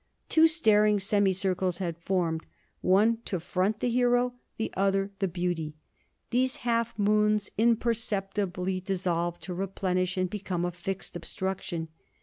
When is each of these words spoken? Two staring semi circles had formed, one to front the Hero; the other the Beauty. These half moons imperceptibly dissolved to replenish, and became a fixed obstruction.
Two 0.29 0.47
staring 0.47 0.97
semi 0.97 1.31
circles 1.31 1.77
had 1.77 1.95
formed, 1.95 2.41
one 2.81 3.19
to 3.25 3.39
front 3.39 3.81
the 3.81 3.89
Hero; 3.91 4.33
the 4.57 4.73
other 4.75 5.11
the 5.19 5.27
Beauty. 5.27 5.75
These 6.31 6.55
half 6.65 6.97
moons 6.97 7.51
imperceptibly 7.55 8.79
dissolved 8.81 9.43
to 9.43 9.53
replenish, 9.53 10.17
and 10.17 10.27
became 10.27 10.65
a 10.65 10.71
fixed 10.71 11.15
obstruction. 11.15 11.89